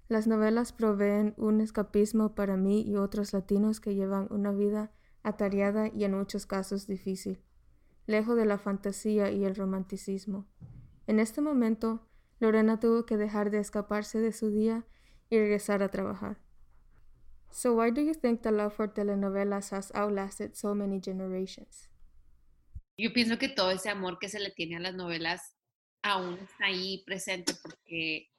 Las 0.07 0.27
novelas 0.27 0.71
proveen 0.71 1.33
un 1.35 1.59
escapismo 1.59 2.33
para 2.35 2.55
mí 2.55 2.83
y 2.87 2.95
otros 2.95 3.33
latinos 3.33 3.81
que 3.81 3.95
llevan 3.95 4.27
una 4.29 4.53
vida 4.53 4.93
atareada 5.27 5.89
y 5.89 6.03
en 6.03 6.13
muchos 6.13 6.45
casos 6.45 6.87
difícil, 6.87 7.41
lejos 8.05 8.37
de 8.37 8.45
la 8.45 8.57
fantasía 8.57 9.31
y 9.31 9.43
el 9.43 9.55
romanticismo. 9.55 10.47
En 11.05 11.19
este 11.19 11.41
momento, 11.41 12.07
Lorena 12.39 12.79
tuvo 12.79 13.05
que 13.05 13.17
dejar 13.17 13.51
de 13.51 13.59
escaparse 13.59 14.19
de 14.19 14.31
su 14.31 14.49
día 14.49 14.85
y 15.29 15.37
regresar 15.37 15.83
a 15.83 15.89
trabajar. 15.89 16.37
So 17.51 17.73
why 17.73 17.91
do 17.91 18.01
you 18.01 18.13
think 18.13 18.41
the 18.41 18.51
love 18.51 18.73
for 18.73 18.93
telenovelas 18.93 19.71
has 19.73 19.91
outlasted 19.95 20.53
so 20.53 20.75
many 20.75 21.01
generations? 21.01 21.89
Yo 22.97 23.11
pienso 23.13 23.37
que 23.37 23.49
todo 23.49 23.71
ese 23.71 23.89
amor 23.89 24.19
que 24.19 24.29
se 24.29 24.39
le 24.39 24.51
tiene 24.51 24.77
a 24.77 24.79
las 24.79 24.95
novelas 24.95 25.55
aún 26.01 26.35
está 26.35 26.65
ahí 26.65 27.03
presente 27.05 27.53
porque 27.61 28.29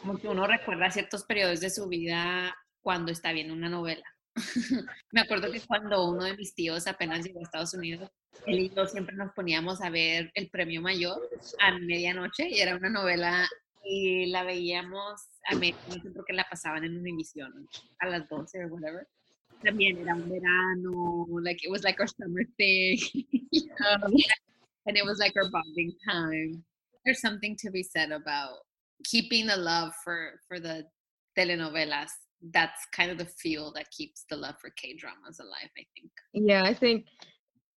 como 0.00 0.18
uno 0.24 0.46
recuerda 0.46 0.90
ciertos 0.90 1.24
periodos 1.24 1.60
de 1.60 1.70
su 1.70 1.88
vida 1.88 2.54
cuando 2.80 3.12
está 3.12 3.32
viendo 3.32 3.54
una 3.54 3.68
novela. 3.68 4.04
Me 5.12 5.20
acuerdo 5.20 5.50
que 5.50 5.60
cuando 5.60 6.10
uno 6.10 6.24
de 6.24 6.36
mis 6.36 6.54
tíos 6.54 6.86
apenas 6.86 7.24
llegó 7.24 7.40
a 7.40 7.42
Estados 7.42 7.74
Unidos, 7.74 8.10
él 8.46 8.60
y 8.60 8.70
yo 8.70 8.86
siempre 8.86 9.16
nos 9.16 9.32
poníamos 9.32 9.82
a 9.82 9.90
ver 9.90 10.30
El 10.34 10.48
Premio 10.50 10.80
Mayor 10.80 11.20
a 11.60 11.78
medianoche 11.78 12.48
y 12.48 12.60
era 12.60 12.76
una 12.76 12.88
novela 12.88 13.48
y 13.84 14.26
la 14.26 14.44
veíamos 14.44 15.20
a 15.48 15.54
medianoche 15.54 16.10
porque 16.14 16.32
la 16.32 16.44
pasaban 16.48 16.84
en 16.84 16.98
Univision 16.98 17.68
a 18.00 18.06
las 18.08 18.28
12 18.28 18.64
o 18.64 18.68
whatever. 18.68 19.06
También 19.62 19.98
era 19.98 20.14
un 20.14 20.28
verano, 20.28 21.26
like 21.42 21.64
it 21.64 21.70
was 21.70 21.82
like 21.82 22.00
our 22.00 22.08
summer 22.08 22.44
thing. 22.56 22.98
and 24.86 24.96
it 24.96 25.04
was 25.04 25.18
like 25.18 25.34
our 25.36 25.50
bonding 25.50 25.92
time. 26.08 26.64
There's 27.04 27.20
something 27.20 27.56
to 27.56 27.70
be 27.70 27.82
said 27.82 28.12
about 28.12 28.58
keeping 29.04 29.46
the 29.46 29.56
love 29.56 29.92
for 30.04 30.40
for 30.46 30.60
the 30.60 30.84
telenovelas 31.36 32.10
that's 32.52 32.86
kind 32.92 33.10
of 33.10 33.18
the 33.18 33.24
fuel 33.24 33.72
that 33.74 33.90
keeps 33.90 34.24
the 34.30 34.36
love 34.36 34.54
for 34.60 34.70
K 34.70 34.96
dramas 34.96 35.40
alive, 35.40 35.70
I 35.76 35.84
think. 35.94 36.10
Yeah, 36.32 36.64
I 36.64 36.74
think 36.74 37.06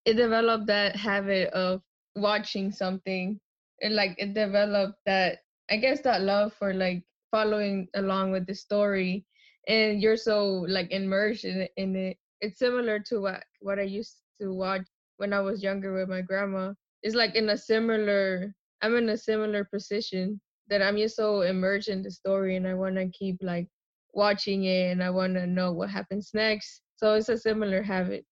it 0.06 0.14
developed 0.16 0.68
that 0.68 0.96
habit 0.96 1.50
of 1.54 1.82
watching 2.16 2.72
something. 2.72 3.40
and 3.82 3.96
like 3.96 4.14
it 4.18 4.34
developed 4.34 5.00
that 5.06 5.40
I 5.70 5.78
guess 5.78 6.02
that 6.02 6.22
love 6.22 6.54
for 6.54 6.74
like 6.74 7.04
following 7.32 7.88
along 7.96 8.32
with 8.32 8.46
the 8.46 8.54
story 8.54 9.26
and 9.68 10.02
you're 10.02 10.18
so 10.18 10.66
like 10.68 10.92
immersed 10.92 11.46
in 11.46 11.62
it, 11.62 11.72
in 11.78 11.96
it. 11.96 12.18
It's 12.42 12.60
similar 12.60 13.00
to 13.10 13.22
what 13.22 13.44
what 13.60 13.80
I 13.80 13.84
used 13.84 14.18
to 14.40 14.54
watch 14.54 14.86
when 15.18 15.34
I 15.34 15.40
was 15.40 15.64
younger 15.64 15.94
with 15.94 16.10
my 16.10 16.22
grandma. 16.22 16.74
It's 17.04 17.16
like 17.16 17.36
in 17.36 17.50
a 17.50 17.58
similar 17.58 18.54
I'm 18.82 18.96
in 18.98 19.10
a 19.10 19.18
similar 19.18 19.66
position 19.66 20.42
that 20.70 20.82
I'm 20.82 20.98
just 20.98 21.16
so 21.16 21.42
immersed 21.42 21.90
in 21.90 22.02
the 22.02 22.12
story 22.12 22.56
and 22.56 22.68
I 22.68 22.74
want 22.74 22.96
to 22.96 23.10
keep 23.10 23.38
like 23.42 23.68
watching 24.14 24.66
it 24.66 24.92
and 24.92 25.04
I 25.04 25.10
want 25.10 25.34
to 25.36 25.48
know 25.48 25.72
what 25.72 25.90
happens 25.90 26.32
next. 26.34 26.82
So 26.98 27.16
it's 27.16 27.30
a 27.30 27.38
similar 27.38 27.82
habit. 27.82 28.26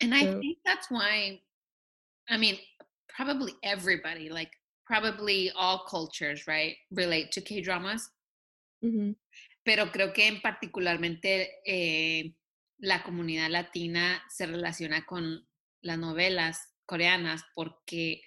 And 0.00 0.14
I 0.14 0.22
so, 0.22 0.40
think 0.40 0.58
that's 0.64 0.90
why, 0.90 1.40
I 2.28 2.36
mean, 2.36 2.58
probably 3.08 3.52
everybody, 3.62 4.28
like 4.28 4.50
probably 4.86 5.52
all 5.56 5.84
cultures, 5.88 6.46
right, 6.46 6.76
relate 6.90 7.32
to 7.32 7.40
K 7.40 7.62
dramas. 7.62 8.08
Mm-hmm. 8.84 9.12
Pero 9.64 9.86
creo 9.92 10.12
que 10.12 10.26
en 10.26 10.40
particularmente 10.40 11.60
eh, 11.64 12.34
la 12.78 13.02
comunidad 13.02 13.48
latina 13.48 14.20
se 14.28 14.46
relaciona 14.46 15.06
con 15.06 15.46
las 15.82 15.98
novelas 15.98 16.58
coreanas 16.84 17.42
porque 17.54 18.22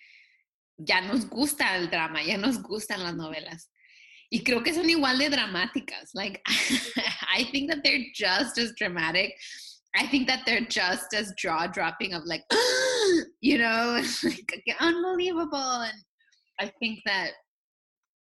ya 0.77 1.01
nos 1.01 1.29
gusta 1.29 1.75
el 1.75 1.89
drama, 1.89 2.23
ya 2.23 2.37
nos 2.37 2.61
gustan 2.61 3.03
las 3.03 3.15
novelas. 3.15 3.69
Y 4.35 4.43
creo 4.43 4.61
que 4.61 4.73
son 4.73 4.89
igual 4.89 5.17
de 5.17 5.29
dramáticas. 5.29 6.09
Like, 6.13 6.41
I 6.45 7.45
think 7.51 7.69
that 7.69 7.83
they're 7.85 8.03
just 8.13 8.57
as 8.57 8.73
dramatic. 8.77 9.33
I 9.95 10.07
think 10.07 10.27
that 10.27 10.41
they're 10.45 10.65
just 10.67 11.13
as 11.13 11.33
jaw 11.37 11.67
dropping 11.67 12.13
of 12.13 12.23
like, 12.25 12.43
you 13.41 13.57
know, 13.57 14.01
like 14.23 14.63
unbelievable. 14.81 15.83
And 15.87 15.97
I 16.59 16.69
think 16.79 16.99
that 17.05 17.29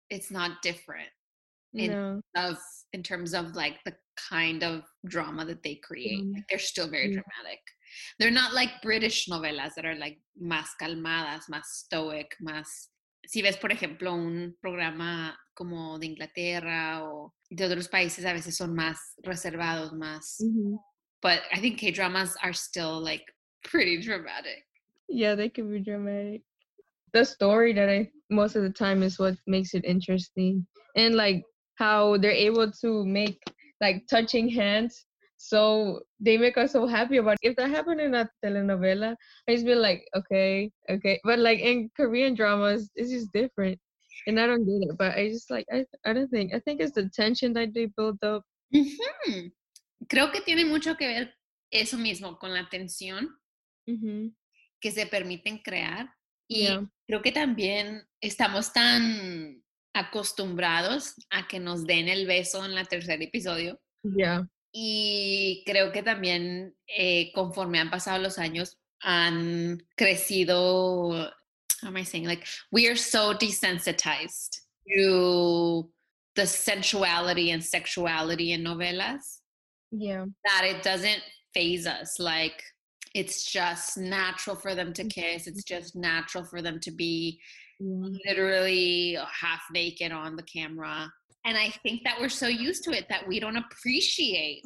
it's 0.10 0.32
not 0.32 0.62
different 0.62 1.10
in 1.74 1.91
no. 1.91 2.22
of 2.38 2.58
in 2.94 3.03
terms 3.03 3.34
of 3.34 3.56
like 3.58 3.75
the 3.84 3.94
kind 4.29 4.63
of 4.63 4.84
drama 5.06 5.44
that 5.46 5.63
they 5.63 5.75
create. 5.84 6.24
Mm. 6.24 6.34
Like, 6.36 6.44
they're 6.50 6.60
still 6.60 6.89
very 6.89 7.08
Yeah. 7.10 7.20
dramatic. 7.22 7.60
They're 8.20 8.32
not 8.32 8.53
like 8.53 8.82
British 8.82 9.27
novelas 9.27 9.74
that 9.75 9.86
are 9.86 9.96
like 9.96 10.18
más 10.41 10.68
calmadas, 10.82 11.50
más 11.51 11.65
stoic, 11.65 12.27
más 12.41 12.88
si 13.26 13.42
ves, 13.42 13.58
por 13.58 13.72
ejemplo, 13.72 14.14
un 14.14 14.58
programa 14.62 15.38
como 15.54 16.00
de 16.00 16.08
Inglaterra 16.08 17.04
o 17.04 17.34
de 17.50 17.66
otros 17.66 17.88
países, 17.88 18.26
a 18.26 18.34
veces 18.34 18.56
son 18.56 18.74
más 18.74 18.98
reservados, 19.24 19.94
más. 19.94 20.38
Mhm. 20.40 20.78
But 21.22 21.42
I 21.52 21.60
think 21.60 21.80
K 21.80 21.92
dramas 21.92 22.36
are 22.42 22.54
still 22.54 23.02
like 23.02 23.24
pretty 23.64 24.02
dramatic. 24.02 24.64
Yeah, 25.10 25.36
they 25.36 25.50
can 25.50 25.70
be 25.70 25.80
dramatic. 25.80 26.44
The 27.14 27.26
story 27.26 27.74
that 27.74 27.90
I 27.90 28.12
most 28.30 28.56
of 28.56 28.64
the 28.64 28.72
time 28.72 29.04
is 29.04 29.20
what 29.20 29.36
makes 29.48 29.74
it 29.74 29.84
interesting. 29.84 30.66
And 30.96 31.16
like 31.16 31.44
how 31.76 32.18
they're 32.18 32.32
able 32.32 32.72
to 32.82 33.06
make 33.06 33.40
like 33.82 34.06
touching 34.10 34.50
hands 34.50 35.06
so 35.41 36.01
they 36.19 36.38
make 36.38 36.58
us 36.58 36.74
so 36.74 36.86
happy 36.86 37.15
about 37.17 37.38
it. 37.41 37.50
if 37.50 37.55
that 37.55 37.69
happened 37.69 38.01
in 38.01 38.13
a 38.13 38.29
telenovela 38.43 39.15
i 39.48 39.53
just 39.53 39.65
be 39.65 39.74
like 39.74 40.03
okay 40.13 40.69
okay 40.89 41.17
but 41.24 41.39
like 41.39 41.60
in 41.60 41.89
korean 41.96 42.34
dramas 42.36 42.91
it's 42.96 43.10
just 43.10 43.31
different 43.31 43.79
and 44.27 44.38
i 44.38 44.46
don't 44.46 44.65
get 44.65 44.84
it 44.89 44.98
but 44.98 45.15
i 45.15 45.29
just 45.29 45.50
like 45.50 45.65
i, 45.72 45.86
I 46.05 46.12
don't 46.12 46.29
think 46.29 46.53
i 46.53 46.60
think 46.60 46.81
it's 46.81 46.91
the 46.93 47.08
tension 47.15 47.53
that 47.53 47.74
they 47.74 47.86
build 47.98 48.22
up 48.24 48.43
Ujú. 48.74 49.51
Creo 50.08 50.31
que 50.31 50.41
tiene 50.41 50.65
mucho 50.65 50.96
que 50.96 51.08
ver 51.08 51.34
eso 51.72 51.98
mismo 51.98 52.38
con 52.38 52.53
la 52.53 52.67
tensión 52.69 53.29
hmm 53.88 54.27
que 54.81 54.91
se 54.91 55.05
permiten 55.08 55.58
crear. 55.58 56.10
Y 56.48 56.63
Yeah. 56.63 56.86
creo 57.08 57.22
que 57.22 57.31
también 57.34 58.03
estamos 58.22 58.72
tan 58.72 59.62
acostumbrados 59.93 61.15
a 61.29 61.48
que 61.48 61.60
nos 61.60 61.86
den 61.86 62.08
el 62.08 62.25
beso 62.27 62.63
en 62.63 62.75
la 62.75 62.86
tercer 62.86 63.22
episodio. 63.22 63.79
yeah 64.03 64.43
Y 64.72 65.64
creo 65.66 65.92
que 65.92 66.04
también 66.04 66.76
eh, 66.88 67.32
conforme 67.34 67.80
han 67.80 67.90
pasado 67.90 68.20
los 68.20 68.38
años 68.38 68.78
han 69.02 69.82
crecido, 69.96 71.32
how 71.82 71.88
am 71.88 71.98
I 71.98 72.04
saying? 72.04 72.26
Like, 72.26 72.46
we 72.72 72.88
are 72.88 72.96
so 72.96 73.34
desensitized 73.34 74.60
to 74.88 75.90
the 76.36 76.46
sensuality 76.46 77.52
and 77.52 77.64
sexuality 77.64 78.54
in 78.54 78.64
novelas 78.64 79.42
yeah 79.92 80.26
that 80.46 80.64
it 80.64 80.84
doesn't 80.84 81.22
faze 81.54 81.88
us. 81.88 82.20
Like, 82.20 82.64
it's 83.16 83.52
just 83.52 83.98
natural 83.98 84.56
for 84.56 84.76
them 84.76 84.94
to 84.94 85.04
kiss. 85.04 85.48
It's 85.48 85.64
just 85.64 85.96
natural 85.96 86.44
for 86.44 86.62
them 86.62 86.80
to 86.82 86.92
be 86.92 87.40
literally 87.80 89.18
half 89.42 89.62
naked 89.74 90.12
on 90.12 90.36
the 90.36 90.44
camera. 90.44 91.12
And 91.50 91.58
I 91.58 91.72
think 91.82 92.03
that 92.03 92.20
we're 92.22 92.29
so 92.29 92.46
used 92.46 92.84
to 92.84 92.91
it 92.91 93.08
that 93.10 93.27
we 93.27 93.39
don't 93.39 93.58
appreciate 93.58 94.62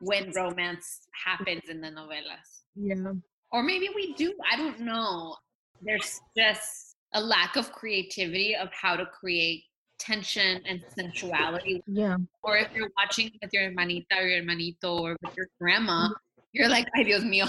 when 0.00 0.32
romance 0.32 1.02
happens 1.12 1.68
in 1.68 1.82
the 1.82 1.88
novelas. 1.88 2.64
yeah 2.74 3.12
Or 3.52 3.62
maybe 3.62 3.90
we 3.94 4.14
do, 4.14 4.32
I 4.50 4.56
don't 4.56 4.80
know. 4.80 5.36
There's 5.82 6.22
just 6.34 6.96
a 7.12 7.20
lack 7.20 7.56
of 7.56 7.70
creativity 7.72 8.56
of 8.56 8.70
how 8.72 8.96
to 8.96 9.04
create 9.04 9.64
tension 9.98 10.62
and 10.66 10.82
sensuality. 10.96 11.82
yeah 11.86 12.16
Or 12.42 12.56
if 12.56 12.68
you're 12.74 12.90
watching 12.96 13.30
with 13.42 13.52
your 13.52 13.64
hermanita 13.64 14.16
or 14.16 14.26
your 14.26 14.42
hermanito 14.42 15.00
or 15.02 15.16
with 15.22 15.36
your 15.36 15.48
grandma, 15.60 16.08
mm-hmm. 16.08 16.14
you're 16.54 16.70
like, 16.70 16.88
ay 16.96 17.02
Dios 17.02 17.24
mío, 17.24 17.44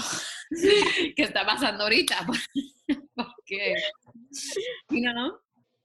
¿qué 1.16 1.24
está 1.24 1.46
pasando 1.46 1.84
ahorita? 1.84 2.26
Porque, 3.16 3.76
you 4.90 5.00
know? 5.00 5.38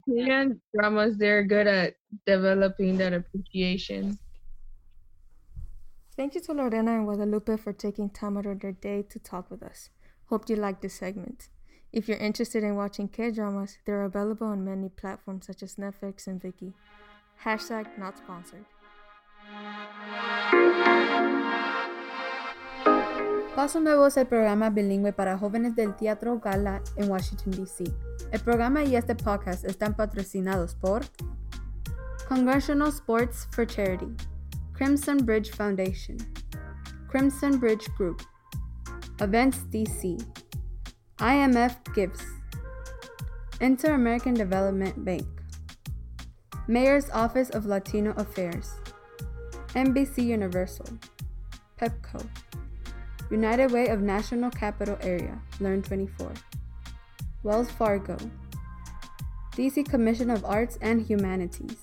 Korean 0.10 0.62
dramas 0.74 1.18
they're 1.18 1.44
good 1.44 1.68
at 1.68 1.96
developing 2.26 2.98
that 2.98 3.14
appreciation 3.14 4.18
Thank 6.20 6.36
you 6.36 6.42
to 6.42 6.54
Lorena 6.54 6.98
and 6.98 7.06
Guadalupe 7.06 7.56
for 7.56 7.72
taking 7.72 8.10
time 8.10 8.36
out 8.36 8.46
of 8.46 8.60
their 8.60 8.74
day 8.74 9.04
to 9.04 9.20
talk 9.20 9.50
with 9.50 9.64
us. 9.64 9.90
Hope 10.26 10.50
you 10.50 10.58
liked 10.58 10.82
this 10.82 10.96
segment. 10.96 11.48
If 11.94 12.10
you're 12.10 12.18
interested 12.18 12.62
in 12.62 12.76
watching 12.76 13.08
K 13.08 13.32
dramas, 13.32 13.78
they're 13.86 14.04
available 14.04 14.48
on 14.48 14.66
many 14.66 14.90
platforms 14.90 15.48
such 15.48 15.64
as 15.64 15.76
Netflix 15.76 16.28
and 16.28 16.42
Viki. 16.42 16.74
Hashtag 17.46 17.98
not 17.98 18.18
sponsored. 18.18 18.66
Paso 23.56 23.80
Nuevo 23.82 24.08
es 24.08 24.16
el 24.16 24.28
programa 24.28 24.70
bilingüe 24.70 25.12
para 25.12 25.38
jóvenes 25.38 25.76
del 25.76 25.96
Teatro 25.96 26.40
Gala 26.40 26.82
en 26.96 27.10
Washington, 27.10 27.52
D.C. 27.52 27.84
El 28.32 28.40
programa 28.42 28.84
y 28.84 28.96
este 28.96 29.16
podcast 29.16 29.66
están 29.66 29.96
patrocinados 29.96 30.76
por 30.76 31.02
Congressional 32.28 32.90
Sports 32.90 33.48
for 33.52 33.66
Charity, 33.66 34.16
Crimson 34.74 35.26
Bridge 35.26 35.52
Foundation, 35.52 36.18
Crimson 37.10 37.60
Bridge 37.60 37.90
Group, 37.98 38.22
Events 39.20 39.66
DC, 39.72 40.18
IMF 41.20 41.76
Gives, 41.94 42.24
Inter 43.60 43.94
American 43.94 44.36
Development 44.36 44.96
Bank, 45.04 45.28
Mayor's 46.68 47.10
Office 47.12 47.50
of 47.50 47.66
Latino 47.66 48.14
Affairs, 48.16 48.76
NBC 49.74 50.24
Universal, 50.24 50.86
PEPCO. 51.78 52.22
United 53.32 53.72
Way 53.72 53.90
of 53.90 54.02
National 54.02 54.50
Capital 54.50 54.98
Area, 55.02 55.40
Learn 55.60 55.84
24. 55.84 56.32
Wells 57.44 57.70
Fargo. 57.70 58.18
DC 59.56 59.90
Commission 59.90 60.32
of 60.32 60.44
Arts 60.46 60.80
and 60.82 61.06
Humanities. 61.08 61.78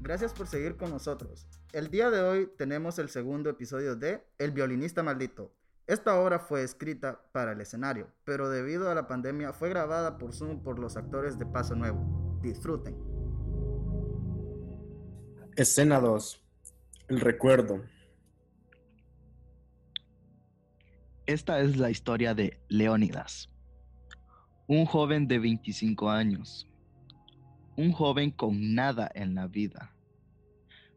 Gracias 0.00 0.34
por 0.34 0.46
seguir 0.46 0.76
con 0.76 0.90
nosotros. 0.90 1.46
El 1.72 1.90
día 1.90 2.10
de 2.10 2.20
hoy 2.20 2.50
tenemos 2.58 2.98
el 2.98 3.08
segundo 3.08 3.48
episodio 3.48 3.96
de 3.96 4.22
El 4.38 4.50
violinista 4.50 5.02
maldito. 5.02 5.52
Esta 5.86 6.20
obra 6.20 6.38
fue 6.38 6.62
escrita 6.62 7.22
para 7.32 7.52
el 7.52 7.60
escenario, 7.60 8.08
pero 8.24 8.50
debido 8.50 8.90
a 8.90 8.94
la 8.94 9.06
pandemia 9.06 9.52
fue 9.52 9.70
grabada 9.70 10.18
por 10.18 10.34
Zoom 10.34 10.62
por 10.62 10.78
los 10.78 10.96
actores 10.96 11.38
de 11.38 11.46
Paso 11.46 11.74
Nuevo. 11.74 12.38
Disfruten. 12.42 12.94
Escena 15.56 15.98
2. 15.98 16.45
El 17.08 17.20
recuerdo. 17.20 17.84
Esta 21.24 21.60
es 21.60 21.76
la 21.76 21.88
historia 21.88 22.34
de 22.34 22.58
Leónidas, 22.68 23.48
un 24.66 24.86
joven 24.86 25.28
de 25.28 25.38
25 25.38 26.10
años, 26.10 26.68
un 27.76 27.92
joven 27.92 28.32
con 28.32 28.74
nada 28.74 29.08
en 29.14 29.36
la 29.36 29.46
vida. 29.46 29.94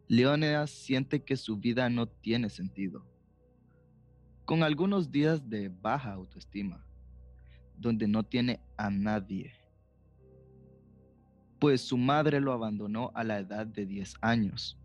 Leónidas 0.08 0.72
siente 0.72 1.24
que 1.24 1.38
su 1.38 1.58
vida 1.58 1.92
no 1.92 2.08
tiene 2.08 2.50
sentido, 2.50 3.06
con 4.46 4.64
algunos 4.64 5.12
días 5.12 5.48
de 5.48 5.70
baja 5.70 6.14
autoestima, 6.14 6.84
donde 7.78 8.08
no 8.08 8.24
tiene 8.24 8.60
a 8.78 8.90
nadie, 8.90 9.54
pues 11.60 11.82
su 11.82 11.98
madre 11.98 12.42
lo 12.42 12.52
abandonó 12.52 13.12
a 13.14 13.24
la 13.24 13.38
edad 13.38 13.68
de 13.68 13.86
10 13.86 14.16
años. 14.22 14.80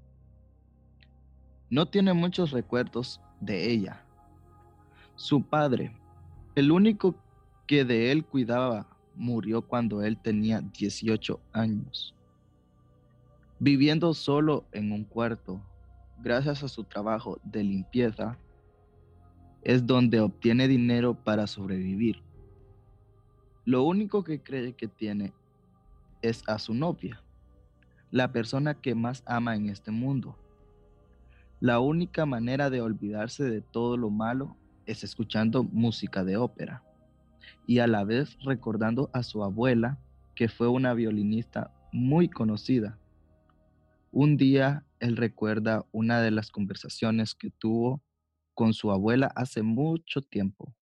No 1.74 1.86
tiene 1.86 2.12
muchos 2.12 2.52
recuerdos 2.52 3.20
de 3.40 3.72
ella 3.72 4.00
su 5.16 5.42
padre, 5.42 5.92
el 6.54 6.70
único 6.70 7.16
que 7.66 7.84
de 7.84 8.12
él 8.12 8.24
cuidaba, 8.24 8.86
murió 9.16 9.60
cuando 9.60 10.00
él 10.00 10.16
tenía 10.16 10.60
18 10.60 11.40
años. 11.52 12.14
Viviendo 13.58 14.14
solo 14.14 14.66
en 14.70 14.92
un 14.92 15.02
cuarto, 15.02 15.60
gracias 16.22 16.62
a 16.62 16.68
su 16.68 16.84
trabajo 16.84 17.40
de 17.42 17.64
limpieza, 17.64 18.38
es 19.64 19.84
donde 19.84 20.20
obtiene 20.20 20.68
dinero 20.68 21.14
para 21.14 21.48
sobrevivir. 21.48 22.22
Lo 23.64 23.82
único 23.82 24.22
que 24.22 24.40
cree 24.40 24.74
que 24.74 24.86
tiene 24.86 25.32
es 26.22 26.44
a 26.46 26.60
su 26.60 26.72
novia, 26.72 27.20
la 28.12 28.30
persona 28.30 28.74
que 28.74 28.94
más 28.94 29.24
ama 29.26 29.56
en 29.56 29.70
este 29.70 29.90
mundo. 29.90 30.38
La 31.60 31.80
única 31.80 32.26
manera 32.26 32.70
de 32.70 32.80
olvidarse 32.80 33.44
de 33.44 33.60
todo 33.60 33.96
lo 33.96 34.10
malo 34.10 34.56
es 34.86 35.04
escuchando 35.04 35.64
música 35.64 36.24
de 36.24 36.36
ópera 36.36 36.82
y 37.66 37.78
a 37.78 37.86
la 37.86 38.04
vez 38.04 38.36
recordando 38.44 39.10
a 39.12 39.22
su 39.22 39.42
abuela, 39.42 39.98
que 40.34 40.48
fue 40.48 40.68
una 40.68 40.94
violinista 40.94 41.72
muy 41.92 42.28
conocida. 42.28 42.98
Un 44.10 44.36
día 44.36 44.84
él 45.00 45.16
recuerda 45.16 45.84
una 45.92 46.20
de 46.20 46.30
las 46.30 46.50
conversaciones 46.50 47.34
que 47.34 47.50
tuvo 47.50 48.02
con 48.54 48.72
su 48.72 48.90
abuela 48.90 49.26
hace 49.34 49.62
mucho 49.62 50.22
tiempo. 50.22 50.74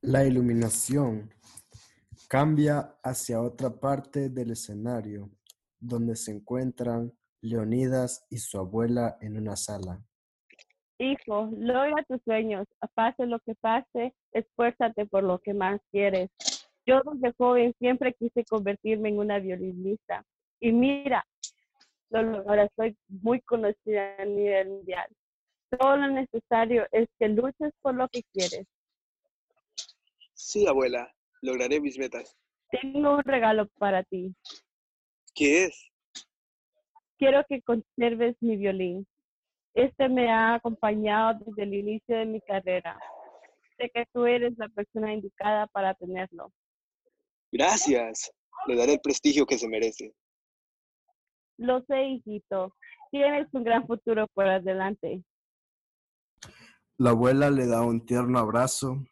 La 0.00 0.24
iluminación 0.24 1.30
cambia 2.28 2.94
hacia 3.02 3.40
otra 3.40 3.80
parte 3.80 4.28
del 4.28 4.52
escenario, 4.52 5.30
donde 5.80 6.14
se 6.14 6.30
encuentran 6.30 7.12
Leonidas 7.40 8.26
y 8.30 8.38
su 8.38 8.58
abuela 8.58 9.16
en 9.20 9.36
una 9.36 9.56
sala. 9.56 10.02
Hijo, 10.98 11.48
logra 11.56 12.02
tus 12.08 12.20
sueños, 12.24 12.66
pase 12.94 13.26
lo 13.26 13.38
que 13.40 13.54
pase, 13.54 14.14
esfuérzate 14.32 15.06
por 15.06 15.22
lo 15.22 15.38
que 15.38 15.54
más 15.54 15.80
quieres. 15.92 16.28
Yo 16.84 17.00
desde 17.04 17.34
joven 17.38 17.72
siempre 17.78 18.14
quise 18.14 18.44
convertirme 18.44 19.10
en 19.10 19.18
una 19.18 19.38
violinista 19.38 20.24
y 20.60 20.72
mira, 20.72 21.24
ahora 22.12 22.68
soy 22.74 22.96
muy 23.08 23.40
conocida 23.42 24.16
a 24.18 24.24
nivel 24.24 24.68
mundial. 24.68 25.08
Todo 25.70 25.96
lo 25.98 26.08
necesario 26.08 26.86
es 26.90 27.08
que 27.18 27.28
luches 27.28 27.72
por 27.82 27.94
lo 27.94 28.08
que 28.08 28.22
quieres. 28.32 28.66
Sí, 30.32 30.66
abuela, 30.66 31.12
lograré 31.42 31.80
mis 31.80 31.98
metas. 31.98 32.36
Tengo 32.70 33.16
un 33.16 33.22
regalo 33.22 33.66
para 33.78 34.02
ti. 34.04 34.34
¿Qué 35.34 35.64
es? 35.64 35.90
Quiero 37.18 37.44
que 37.48 37.60
conserves 37.62 38.36
mi 38.40 38.56
violín. 38.56 39.06
Este 39.74 40.08
me 40.08 40.30
ha 40.30 40.54
acompañado 40.54 41.38
desde 41.44 41.64
el 41.64 41.74
inicio 41.74 42.16
de 42.16 42.26
mi 42.26 42.40
carrera. 42.40 42.98
Sé 43.76 43.90
que 43.92 44.06
tú 44.12 44.24
eres 44.24 44.56
la 44.56 44.68
persona 44.68 45.12
indicada 45.12 45.66
para 45.66 45.94
tenerlo. 45.94 46.52
Gracias. 47.50 48.30
Le 48.66 48.76
daré 48.76 48.94
el 48.94 49.00
prestigio 49.00 49.46
que 49.46 49.58
se 49.58 49.68
merece. 49.68 50.14
Lo 51.58 51.82
sé, 51.86 52.04
hijito. 52.04 52.74
Tienes 53.10 53.48
un 53.52 53.64
gran 53.64 53.86
futuro 53.86 54.26
por 54.34 54.46
adelante. 54.46 55.22
La 56.98 57.10
abuela 57.10 57.50
le 57.50 57.66
da 57.66 57.82
un 57.82 58.04
tierno 58.04 58.38
abrazo 58.38 59.04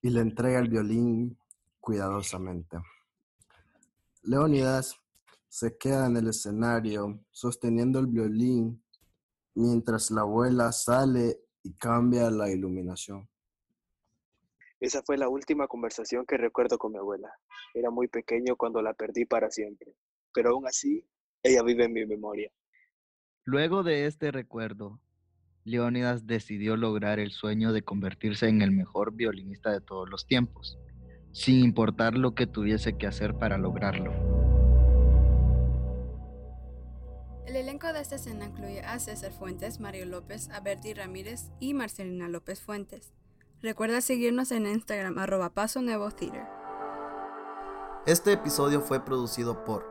y 0.00 0.10
le 0.10 0.20
entrega 0.20 0.58
el 0.58 0.68
violín 0.68 1.38
cuidadosamente. 1.80 2.78
Leonidas 4.22 5.01
se 5.52 5.76
queda 5.76 6.06
en 6.06 6.16
el 6.16 6.28
escenario 6.28 7.22
sosteniendo 7.30 7.98
el 7.98 8.06
violín 8.06 8.82
mientras 9.54 10.10
la 10.10 10.22
abuela 10.22 10.72
sale 10.72 11.40
y 11.62 11.74
cambia 11.74 12.30
la 12.30 12.50
iluminación. 12.50 13.28
Esa 14.80 15.02
fue 15.02 15.18
la 15.18 15.28
última 15.28 15.68
conversación 15.68 16.24
que 16.24 16.38
recuerdo 16.38 16.78
con 16.78 16.92
mi 16.92 16.98
abuela. 16.98 17.30
Era 17.74 17.90
muy 17.90 18.08
pequeño 18.08 18.56
cuando 18.56 18.80
la 18.80 18.94
perdí 18.94 19.26
para 19.26 19.50
siempre, 19.50 19.94
pero 20.32 20.52
aún 20.52 20.66
así, 20.66 21.06
ella 21.42 21.62
vive 21.62 21.84
en 21.84 21.92
mi 21.92 22.06
memoria. 22.06 22.50
Luego 23.44 23.82
de 23.82 24.06
este 24.06 24.32
recuerdo, 24.32 25.02
Leónidas 25.64 26.26
decidió 26.26 26.78
lograr 26.78 27.18
el 27.18 27.30
sueño 27.30 27.74
de 27.74 27.82
convertirse 27.82 28.48
en 28.48 28.62
el 28.62 28.70
mejor 28.70 29.12
violinista 29.12 29.70
de 29.70 29.82
todos 29.82 30.08
los 30.08 30.26
tiempos, 30.26 30.78
sin 31.30 31.62
importar 31.62 32.14
lo 32.16 32.34
que 32.34 32.46
tuviese 32.46 32.96
que 32.96 33.06
hacer 33.06 33.34
para 33.34 33.58
lograrlo. 33.58 34.31
El 37.52 37.56
elenco 37.56 37.92
de 37.92 38.00
esta 38.00 38.14
escena 38.14 38.46
incluye 38.46 38.80
a 38.80 38.98
César 38.98 39.30
Fuentes, 39.30 39.78
Mario 39.78 40.06
López, 40.06 40.48
a 40.54 40.60
Bertie 40.60 40.94
Ramírez 40.94 41.50
y 41.60 41.74
Marcelina 41.74 42.26
López 42.26 42.62
Fuentes. 42.62 43.12
Recuerda 43.60 44.00
seguirnos 44.00 44.52
en 44.52 44.66
Instagram 44.66 45.18
arroba 45.18 45.50
Paso 45.50 45.82
Nuevo 45.82 46.10
Theater. 46.10 46.46
Este 48.06 48.32
episodio 48.32 48.80
fue 48.80 49.04
producido 49.04 49.66
por 49.66 49.84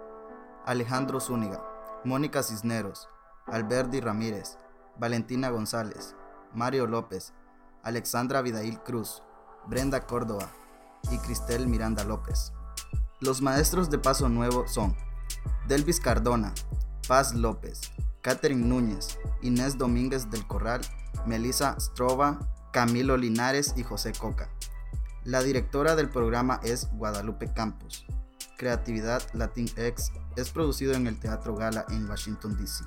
Alejandro 0.65 1.19
Zúñiga, 1.19 1.63
Mónica 2.03 2.41
Cisneros, 2.41 3.07
Alberti 3.45 3.99
Ramírez, 3.99 4.57
Valentina 4.97 5.51
González, 5.51 6.15
Mario 6.55 6.87
López, 6.87 7.31
Alexandra 7.83 8.41
Vidail 8.41 8.79
Cruz, 8.79 9.21
Brenda 9.67 10.07
Córdoba 10.07 10.49
y 11.11 11.17
Cristel 11.19 11.67
Miranda 11.67 12.03
López. 12.05 12.53
Los 13.19 13.43
maestros 13.43 13.91
de 13.91 13.99
Paso 13.99 14.29
Nuevo 14.29 14.67
son 14.67 14.95
Delvis 15.67 15.99
Cardona, 15.99 16.55
Paz 17.07 17.33
López, 17.33 17.91
Catherine 18.21 18.65
Núñez, 18.65 19.17
Inés 19.41 19.77
Domínguez 19.77 20.29
del 20.29 20.45
Corral, 20.47 20.81
Melissa 21.25 21.75
Strova, 21.79 22.39
Camilo 22.71 23.17
Linares 23.17 23.73
y 23.75 23.83
José 23.83 24.13
Coca. 24.13 24.49
La 25.23 25.43
directora 25.43 25.95
del 25.95 26.09
programa 26.09 26.59
es 26.63 26.89
Guadalupe 26.93 27.53
Campos. 27.53 28.05
Creatividad 28.57 29.21
Latinx 29.33 30.11
es 30.35 30.49
producido 30.49 30.93
en 30.93 31.07
el 31.07 31.19
Teatro 31.19 31.55
Gala 31.55 31.85
en 31.89 32.09
Washington, 32.09 32.57
D.C. 32.57 32.85